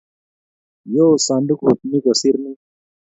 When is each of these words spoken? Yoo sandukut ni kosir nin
Yoo 0.93 1.15
sandukut 1.25 1.79
ni 1.89 1.97
kosir 2.03 2.35
nin 2.43 2.57